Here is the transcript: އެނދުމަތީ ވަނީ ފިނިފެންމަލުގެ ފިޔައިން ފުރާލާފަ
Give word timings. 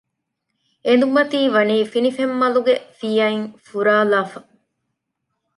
އެނދުމަތީ 0.85 1.39
ވަނީ 1.55 1.77
ފިނިފެންމަލުގެ 1.91 2.75
ފިޔައިން 2.97 3.47
ފުރާލާފަ 3.67 4.39